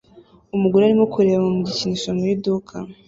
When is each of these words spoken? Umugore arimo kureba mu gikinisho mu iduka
Umugore 0.55 0.83
arimo 0.85 1.05
kureba 1.13 1.45
mu 1.55 1.59
gikinisho 1.67 2.09
mu 2.17 2.23
iduka 2.33 2.75